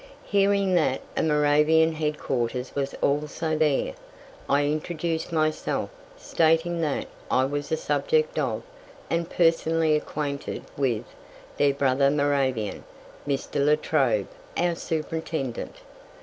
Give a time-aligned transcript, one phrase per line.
[0.25, 3.93] Hearing that a Moravian headquarters was also there,
[4.49, 8.63] I introduced myself, stating that I was a subject of,
[9.11, 11.05] and personally acquainted with,
[11.57, 12.83] their brother Moravian,
[13.27, 13.63] Mr.
[13.63, 14.25] La Trobe,
[14.57, 15.75] our Superintendent.